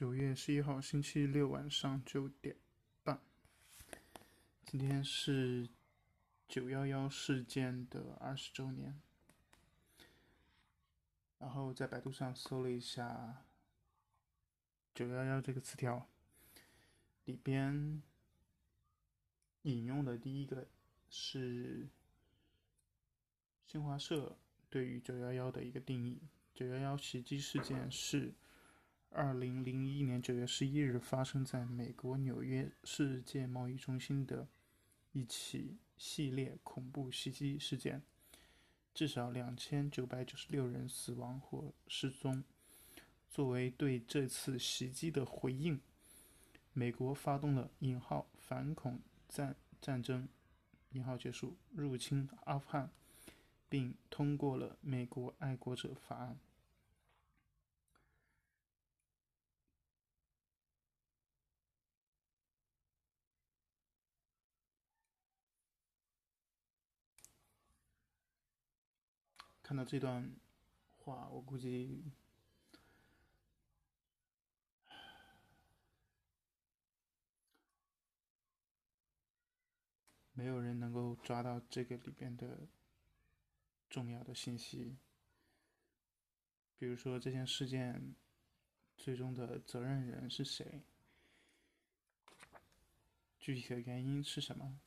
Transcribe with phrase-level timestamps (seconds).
[0.00, 2.56] 九月十一号，星期六晚上九点
[3.02, 3.20] 半。
[4.64, 5.68] 今天是
[6.48, 8.98] 九幺幺事件的二十周年。
[11.38, 13.44] 然后在百度上搜了一下
[14.94, 16.08] “九幺幺”这个词条，
[17.26, 18.02] 里边
[19.64, 20.66] 引用的第一个
[21.10, 21.90] 是
[23.66, 24.38] 新华社
[24.70, 26.22] 对于“九幺幺”的一个定义
[26.56, 28.32] ：“九幺幺”袭击事件是。
[29.12, 34.46] 二零零一年九月十一日，发生在美国纽约世界贸易中心的
[35.10, 38.02] 一起系列恐怖袭击事件，
[38.94, 42.44] 至少两千九百九十六人死亡或失踪。
[43.28, 45.80] 作为对这次袭击的回应，
[46.72, 50.28] 美国发动了“引号反恐战战争”，
[50.92, 52.92] 引号结束入侵阿富汗，
[53.68, 56.34] 并通过了《美国爱国者法案》。
[69.70, 70.28] 看到这段
[70.98, 72.02] 话，我估计
[80.32, 82.66] 没有人能够抓到这个里边的
[83.88, 84.98] 重要的信息。
[86.76, 88.16] 比如说，这件事件
[88.96, 90.82] 最终的责任人是谁？
[93.38, 94.80] 具体的原因是什么？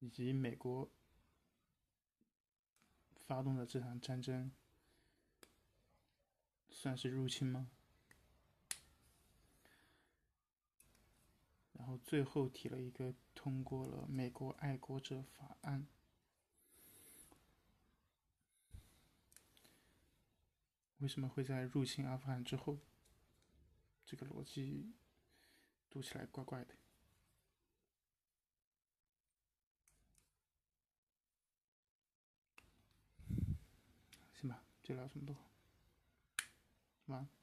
[0.00, 0.90] 以及美国。
[3.28, 4.50] 发动的这场战争
[6.70, 7.68] 算是入侵吗？
[11.74, 15.86] 然后最后提了一个通过了美国爱国者法案，
[20.96, 22.78] 为什么会在入侵阿富汗之后？
[24.06, 24.94] 这个逻辑
[25.90, 26.74] 读起来怪怪的。
[34.40, 35.34] 行吧，就聊这么多，
[37.06, 37.37] 晚安。